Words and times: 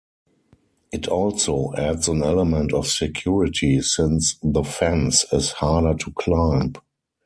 It 0.91 1.07
also 1.07 1.75
adds 1.75 2.07
an 2.07 2.23
element 2.23 2.73
of 2.73 2.87
security, 2.87 3.81
since 3.83 4.35
the 4.41 4.63
fence 4.63 5.25
is 5.31 5.51
harder 5.51 5.93
to 5.93 6.11
climb. 6.13 6.73